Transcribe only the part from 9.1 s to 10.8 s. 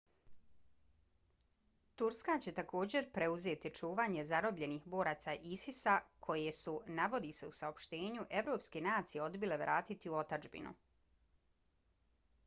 odbile vratiti u otadžbinu